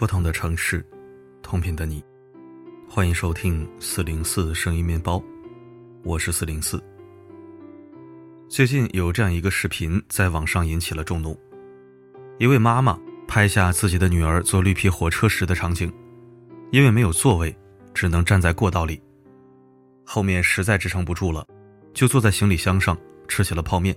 [0.00, 0.82] 不同的城市，
[1.42, 2.02] 同频的你，
[2.88, 5.22] 欢迎收听四零四声音面包，
[6.04, 6.82] 我是四零四。
[8.48, 11.38] 最近有这样一个视频在网上引起了众怒，
[12.38, 15.92] 一位妈妈拍下自己的女儿坐绿皮火车时的场景，
[16.70, 17.54] 因为没有座位，
[17.92, 18.98] 只能站在过道里，
[20.02, 21.46] 后面实在支撑不住了，
[21.92, 22.96] 就坐在行李箱上
[23.28, 23.94] 吃起了泡面，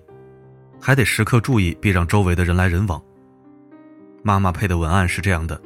[0.81, 3.01] 还得时刻注意避让周围的人来人往。
[4.21, 5.57] 妈妈配的文案是这样的：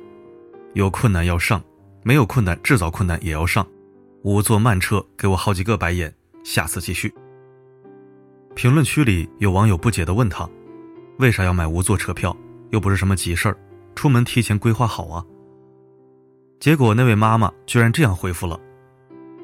[0.78, 1.60] 有困难要上，
[2.04, 3.66] 没有困难制造困难也要上。
[4.22, 6.14] 无座慢车，给我好几个白眼。
[6.44, 7.12] 下次继续。
[8.54, 10.48] 评论区里有网友不解的问他：
[11.18, 12.38] 为啥要买无座车票？
[12.70, 13.58] 又不是什么急事儿，
[13.96, 15.26] 出门提前规划好啊。
[16.60, 18.60] 结果那位妈妈居然这样回复了：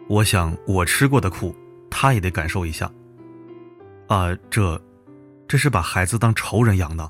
[0.07, 1.55] 我想我吃过的苦，
[1.89, 2.91] 她也得感受一下。
[4.05, 4.79] 啊，这，
[5.47, 7.09] 这是把孩子当仇人养的。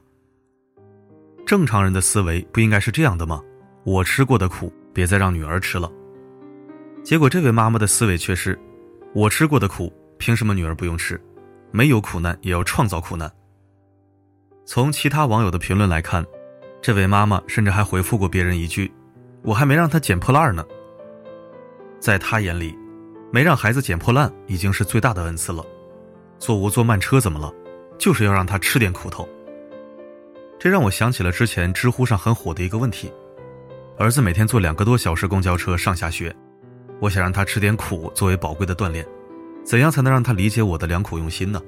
[1.46, 3.44] 正常人的思维不应该是这样的吗？
[3.84, 5.92] 我吃过的苦，别再让女儿吃了。
[7.04, 8.58] 结果这位妈妈的思维却是：
[9.14, 11.20] 我吃过的苦，凭什么女儿不用吃？
[11.72, 13.32] 没有苦难也要创造苦难。
[14.66, 16.26] 从其他网友的评论来看，
[16.82, 18.92] 这位妈妈甚至还回复过别人一句
[19.44, 20.64] ：“我还没让她捡破烂呢。”
[22.00, 22.78] 在她眼里，
[23.32, 25.66] 没让孩子捡破烂已经是最大的恩赐了。
[26.40, 27.54] 坐无坐慢车怎么了？
[27.98, 29.28] 就是要让他吃点苦头。
[30.60, 33.12] 这让我想起了之前知乎上很火的一个问题：
[33.98, 36.36] 儿子每天坐两个多小时公交车上下学，
[37.00, 39.06] 我想让他吃点苦作为宝贵的锻炼，
[39.64, 41.62] 怎样才能让他理解我的良苦用心呢？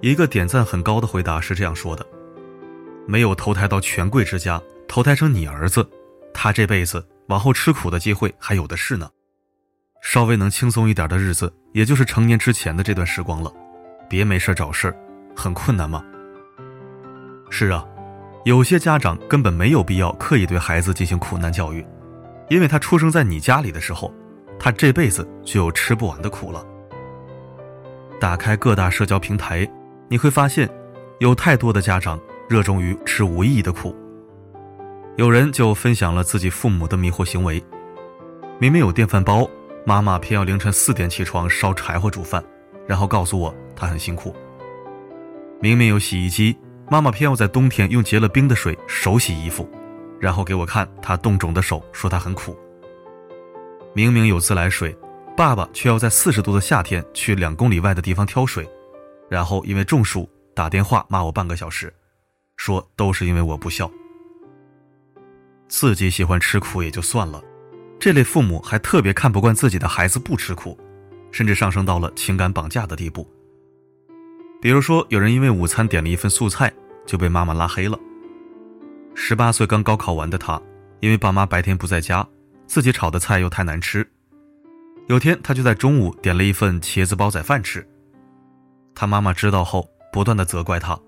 [0.00, 2.04] 一个点赞很高的回答是这样说的：
[3.06, 5.88] 没有投胎到权贵之家，投胎成你儿子，
[6.34, 9.08] 他这辈子往后吃苦的机会还有的是呢。
[10.02, 13.52] 稍微能轻松一点的日子，也就是成年之前的这段时光了，
[14.08, 14.92] 别没事找事，
[15.36, 16.04] 很困难吗？
[17.50, 17.86] 是啊，
[18.44, 21.84] 有些家长根本没有必要刻意对孩子进行苦难教育，
[22.48, 24.12] 因为他出生在你家里的时候，
[24.58, 26.64] 他这辈子就有吃不完的苦了。
[28.20, 29.68] 打开各大社交平台，
[30.08, 30.68] 你会发现，
[31.18, 33.94] 有太多的家长热衷于吃无意义的苦。
[35.16, 37.62] 有人就分享了自己父母的迷惑行为：
[38.58, 39.48] 明明有电饭煲，
[39.84, 42.42] 妈妈偏要凌晨四点起床烧柴火煮饭，
[42.86, 44.32] 然后告诉我她很辛苦；
[45.60, 46.56] 明明有洗衣机。
[46.90, 49.68] 妈妈偏要在冬天用结了冰的水手洗衣服，
[50.18, 52.56] 然后给我看她冻肿的手，说她很苦。
[53.92, 54.96] 明明有自来水，
[55.36, 58.66] 爸爸却要在四十度的夏天去两公里外的地方挑水，
[59.28, 61.92] 然后因为中暑打电话骂我半个小时，
[62.56, 63.90] 说都是因为我不孝。
[65.68, 67.42] 自己喜欢吃苦也就算了，
[68.00, 70.78] 这类父母还特别看不惯自己的孩子不吃苦，
[71.30, 73.30] 甚至上升到了情感绑架的地步。
[74.60, 76.72] 比如说，有人因为午餐点了一份素菜，
[77.06, 77.98] 就被妈妈拉黑了。
[79.14, 80.60] 十八岁刚高考完的他，
[80.98, 82.26] 因为爸妈白天不在家，
[82.66, 84.08] 自己炒的菜又太难吃。
[85.06, 87.86] 有天，他就在中午点了一份茄子煲仔饭吃。
[88.96, 90.98] 他妈妈知道后，不断的责怪他：“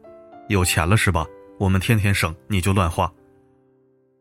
[0.49, 1.27] 有钱了是吧？
[1.59, 3.13] 我们天天省，你就乱花。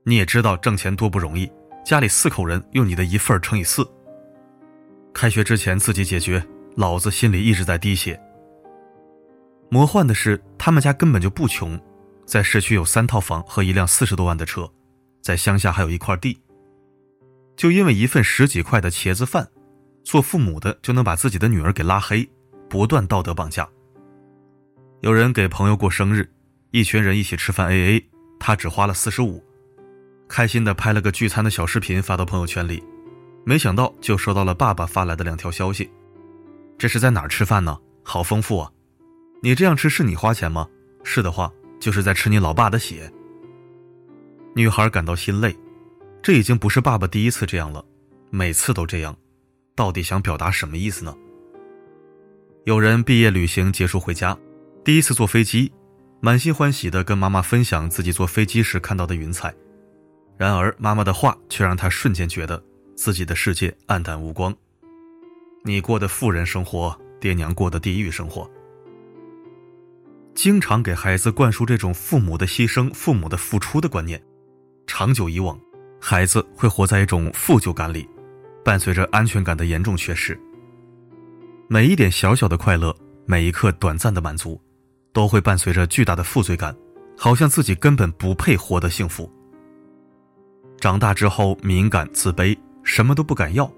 [0.03, 1.49] 你也知道挣钱多不容易，
[1.85, 3.87] 家里四口人用你的一份乘以四。
[5.13, 6.43] 开学之前自己解决，
[6.75, 8.19] 老子心里一直在滴血。”
[9.71, 11.79] 魔幻的是，他们家根本就不穷，
[12.25, 14.67] 在市区有三套房和一辆四十多万的车，
[15.21, 16.41] 在乡下还有一块地。
[17.55, 19.47] 就因为一份十几块的茄子饭，
[20.03, 22.27] 做父母的就能把自己的女儿给拉黑，
[22.67, 23.69] 不断道德绑架。
[25.01, 26.27] 有人给朋友过生日，
[26.71, 28.03] 一群人一起吃饭 AA，
[28.39, 29.43] 他只花了四十五，
[30.27, 32.83] 开心的拍了个聚餐的小视频发到朋友圈里，
[33.45, 35.91] 没想到就收到了爸爸发来的两条消息：
[36.77, 37.77] 这是在哪儿吃饭呢？
[38.03, 38.71] 好丰富啊！
[39.41, 40.67] 你这样吃是你花钱吗？
[41.03, 43.11] 是的话，就是在吃你老爸的血。
[44.53, 45.55] 女孩感到心累，
[46.21, 47.83] 这已经不是爸爸第一次这样了，
[48.29, 49.15] 每次都这样，
[49.75, 51.15] 到底想表达什么意思呢？
[52.65, 54.37] 有人毕业旅行结束回家，
[54.83, 55.71] 第一次坐飞机，
[56.19, 59.53] 满心欢喜的跟妈妈分享自己坐飞机时看到的云彩，
[60.37, 62.61] 然而妈妈的话却让他瞬间觉得
[62.93, 64.53] 自己的世界黯淡无光。
[65.63, 68.49] 你过的富人生活，爹娘过的地狱生活。
[70.41, 74.23] 经常给孩子灌输这种父母的牺牲、父母的付出的观念，
[74.87, 75.59] 长久以往，
[75.99, 78.07] 孩子会活在一种负疚感里，
[78.63, 80.39] 伴随着安全感的严重缺失。
[81.67, 82.95] 每一点小小的快乐，
[83.25, 84.57] 每一刻短暂的满足，
[85.11, 86.73] 都会伴随着巨大的负罪感，
[87.17, 89.29] 好像自己根本不配活得幸福。
[90.79, 93.69] 长大之后，敏感、自卑，什么都不敢要，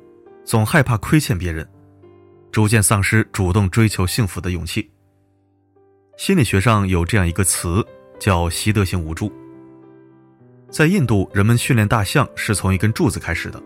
[0.46, 1.68] 总害怕亏欠别人，
[2.52, 4.88] 逐渐丧失主动追求幸福的勇气。
[6.22, 7.84] 心理学上有这样一个词，
[8.20, 9.34] 叫习得性无助。
[10.70, 13.60] 在印度，人们训练大象是从一根柱子开始的。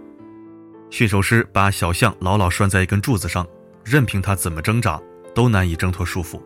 [0.90, 3.46] 驯兽师把小象牢牢拴在一根柱子上，
[3.84, 4.98] 任凭它怎么挣扎，
[5.34, 6.42] 都难以挣脱束缚，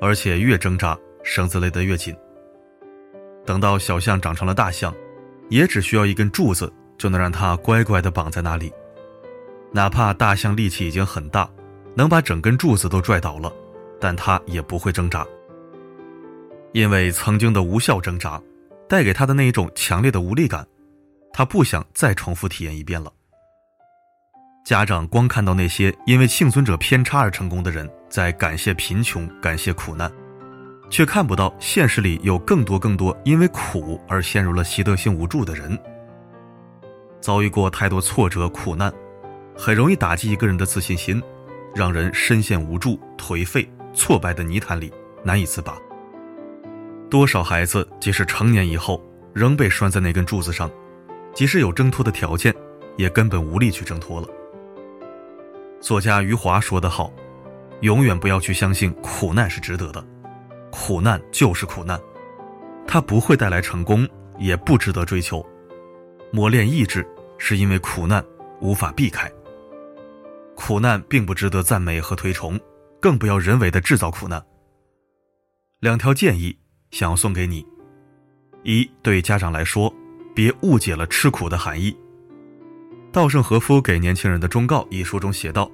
[0.00, 2.12] 而且越挣扎，绳子勒得越紧。
[3.46, 4.92] 等到小象长成了大象，
[5.50, 8.72] 也只需要一根柱子就能让它乖乖地绑在那里。
[9.70, 11.48] 哪怕大象力气已经很大，
[11.94, 13.52] 能把整根柱子都拽倒了，
[14.00, 15.26] 但他也不会挣扎，
[16.72, 18.40] 因为曾经的无效挣扎，
[18.88, 20.66] 带给他的那一种强烈的无力感，
[21.32, 23.12] 他不想再重复体验一遍了。
[24.64, 30.12] 家长光看到那些因为幸存者偏差而成功的人在感谢贫穷、感谢苦难，
[30.90, 35.78] 却看不到现实里有更多更多因为苦而陷入了习得性无助的人。
[37.20, 38.92] 遭遇过太多挫折、苦难，
[39.56, 41.22] 很容易打击一个人的自信心，
[41.74, 43.66] 让人深陷无助、颓废、
[43.98, 44.92] 挫败的泥潭里
[45.24, 45.76] 难以自拔。
[47.10, 49.02] 多少孩子即使成年以后
[49.34, 50.70] 仍被拴在那根柱子上，
[51.34, 52.54] 即使有挣脱的条件，
[52.96, 54.28] 也根本无力去挣脱了。
[55.80, 57.12] 作家余华说得好
[57.82, 60.04] ：“永远不要去相信苦难是值得的，
[60.70, 62.00] 苦难就是苦难，
[62.86, 64.08] 它不会带来成功，
[64.38, 65.44] 也不值得追求。
[66.30, 67.04] 磨练意志，
[67.36, 68.24] 是因为苦难
[68.60, 69.30] 无法避开。
[70.54, 72.58] 苦难并不值得赞美和推崇，
[73.00, 74.44] 更不要人为的制造苦难。”
[75.80, 76.56] 两条建议
[76.90, 77.64] 想要送给你：
[78.62, 79.92] 一，对家长来说，
[80.34, 81.96] 别误解了吃苦的含义。
[83.12, 85.70] 稻盛和夫给年轻人的忠告一书中写道：“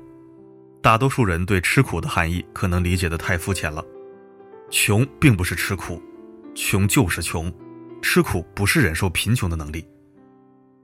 [0.81, 3.85] 大多数人对吃苦的含义可能理解的太肤浅了。
[4.71, 6.03] 穷并不是吃苦，
[6.55, 7.53] 穷就是穷。
[8.03, 9.83] 吃苦不是忍受贫穷的能力。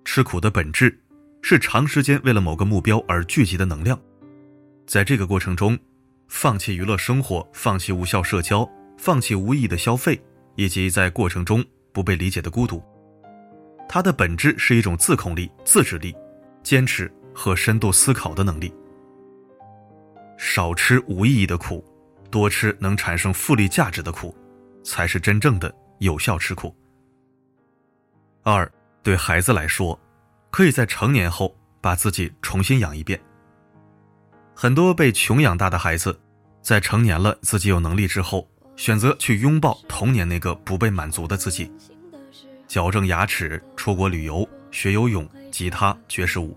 [0.07, 0.99] 吃苦的本质
[1.43, 4.01] 是长时间为了某个目标而聚集的能量。
[4.87, 5.79] 在这个过程中，
[6.31, 8.67] 放弃娱乐生活，放弃无效社交，
[8.97, 10.19] 放弃无意义的消费，
[10.55, 11.63] 以及在过程中
[11.93, 12.83] 不被理解的孤独。
[13.89, 16.17] 它的本质是一种自控力、自制力。”
[16.63, 18.71] 坚持和深度思考的能力，
[20.37, 21.83] 少吃无意义的苦，
[22.31, 24.37] 多吃能产生复利价值的苦，
[24.85, 26.77] 才是真正的有效吃苦。
[28.43, 28.71] 二，
[29.03, 29.99] 对孩子来说，
[30.51, 33.19] 可以在成年后把自己重新养一遍。
[34.63, 36.21] 很多被穷养大的孩子，
[36.61, 38.47] 在成年了自己有能力之后，
[38.77, 41.73] 选择去拥抱童年那个不被满足的自己，
[42.69, 45.27] 矫正牙齿，出国旅游，学游泳。
[45.51, 46.55] 吉他、爵士舞，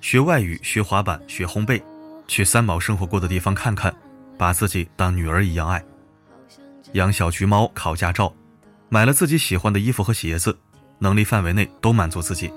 [0.00, 1.82] 学外语、学滑板、学烘焙，
[2.26, 3.94] 去三毛生活过的地方看看，
[4.38, 5.84] 把自己当女儿一样爱，
[6.94, 8.34] 养小橘猫、考驾照，
[8.88, 10.58] 买了自己喜欢的衣服和鞋子，
[10.98, 12.50] 能力范围内都满足自己。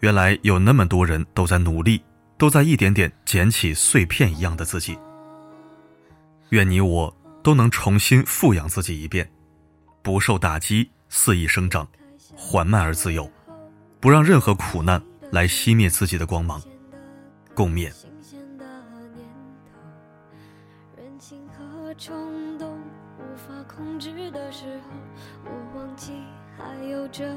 [0.00, 2.02] 原来有那么多人都在努力，
[2.40, 4.98] 都在一点点捡起碎片一样的自己。
[6.48, 9.30] 愿你我都能重新富养自己一遍，
[10.00, 11.86] 不受打击，肆意生长，
[12.34, 13.30] 缓慢而自由。
[14.00, 16.62] 不让任何苦难来熄灭自己的光芒，
[17.54, 17.92] 共勉。
[21.98, 22.78] 冲动
[23.18, 24.90] 无法控制的时候，
[25.44, 26.12] 我忘记
[26.56, 27.36] 还有着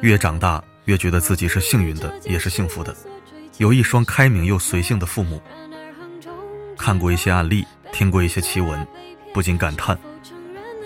[0.00, 2.94] 越长大，越觉得自己是幸运的，也是幸福的，
[3.58, 5.42] 有一双开明又随性的父母。
[6.78, 8.86] 看过一些案例，听过一些奇闻，
[9.34, 9.98] 不禁感叹：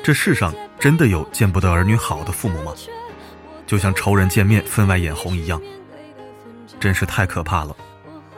[0.03, 2.73] 这世上真的有见不得儿女好的父母吗？
[3.67, 5.61] 就像仇人见面分外眼红一样，
[6.81, 7.77] 真是太可怕了。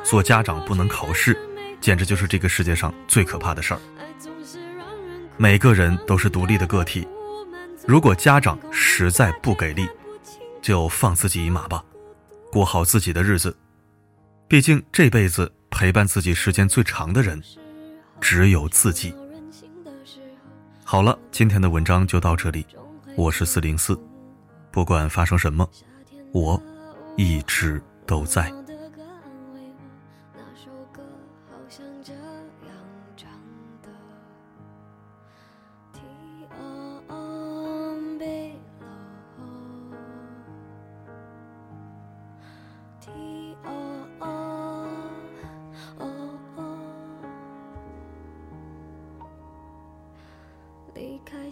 [0.05, 1.37] 做家长不能考试，
[1.81, 3.81] 简直就是这个世界上最可怕的事儿。
[5.37, 7.09] 每个人都是独立的个体，
[7.87, 9.89] 如果家长实在不给力，
[10.63, 11.83] 就放自己一马吧，
[12.53, 13.57] 过好自己的日子。
[14.47, 17.43] 毕竟这辈子陪伴自己时间最长的人，
[18.21, 19.13] 只有自己。
[20.85, 22.65] 好了，今天的文章就到这里。
[23.17, 23.99] 我是四零四，
[24.71, 25.69] 不管发生什么，
[26.33, 26.63] 我
[27.17, 28.53] 一直都在。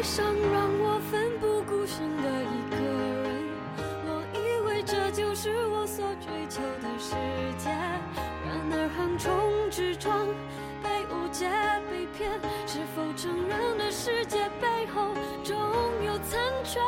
[0.00, 2.76] 爱上让我奋不顾身的一个
[3.28, 3.44] 人，
[4.06, 7.12] 我以为这就是我所追求的世
[7.58, 9.30] 界，然而横冲
[9.70, 10.26] 直撞，
[10.82, 11.46] 被误解
[11.90, 12.32] 被骗，
[12.66, 15.12] 是否成人的世界背后
[15.44, 15.54] 总
[16.02, 16.80] 有残缺？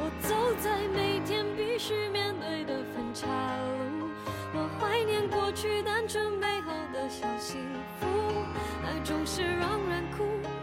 [0.00, 3.28] 我走在每天必须面对的分岔
[4.00, 4.08] 路，
[4.52, 7.60] 我怀念过去单纯美好的小幸
[8.00, 8.06] 福，
[8.84, 10.24] 爱总是让人哭，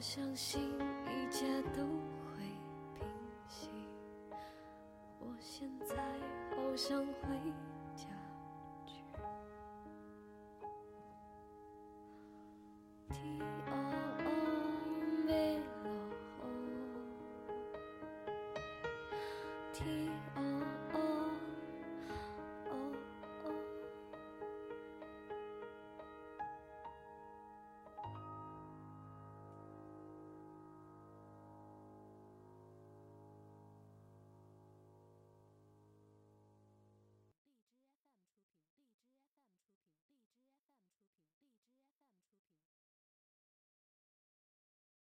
[0.00, 0.62] 相信
[1.04, 1.44] 一切
[1.76, 1.82] 都